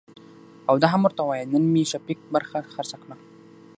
[0.69, 3.15] او دا هم ورته وايه نن مې شفيق برخه خرڅه کړه.